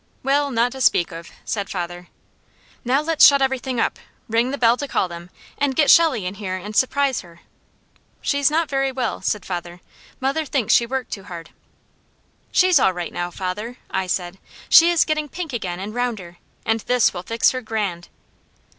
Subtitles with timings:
[0.23, 2.07] "Well, not to speak of," said father.
[2.83, 6.33] "Now let's shut everything up, ring the bell to call them, and get Shelley in
[6.33, 7.41] here and surprise her."
[8.19, 9.79] "She's not very well," said father.
[10.19, 11.51] "Mother thinks she worked too hard."
[12.51, 14.39] "She's all right now, father," I said.
[14.69, 18.07] "She is getting pink again and rounder, and this will fix her grand."